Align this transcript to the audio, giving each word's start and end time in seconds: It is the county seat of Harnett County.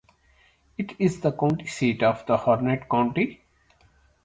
It 0.79 0.95
is 0.99 1.19
the 1.19 1.31
county 1.31 1.67
seat 1.67 2.01
of 2.01 2.25
Harnett 2.25 2.89
County. 2.89 3.43